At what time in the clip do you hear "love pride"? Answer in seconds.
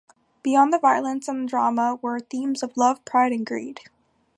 2.75-3.33